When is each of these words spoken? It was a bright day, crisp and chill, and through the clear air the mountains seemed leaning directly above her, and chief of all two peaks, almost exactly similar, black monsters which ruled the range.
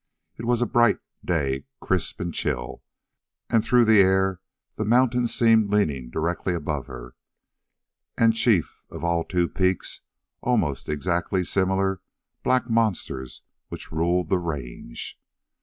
It 0.35 0.45
was 0.45 0.63
a 0.63 0.65
bright 0.65 0.97
day, 1.23 1.65
crisp 1.79 2.19
and 2.19 2.33
chill, 2.33 2.81
and 3.51 3.63
through 3.63 3.85
the 3.85 3.99
clear 4.01 4.11
air 4.13 4.41
the 4.75 4.83
mountains 4.83 5.31
seemed 5.31 5.69
leaning 5.69 6.09
directly 6.09 6.55
above 6.55 6.87
her, 6.87 7.13
and 8.17 8.33
chief 8.33 8.81
of 8.89 9.03
all 9.03 9.23
two 9.23 9.47
peaks, 9.47 10.01
almost 10.41 10.89
exactly 10.89 11.43
similar, 11.43 12.01
black 12.41 12.67
monsters 12.67 13.43
which 13.69 13.91
ruled 13.91 14.29
the 14.29 14.39
range. 14.39 15.21